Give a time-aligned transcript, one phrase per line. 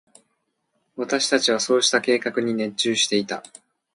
[0.95, 3.43] 私達はそうした計画に熱中していた。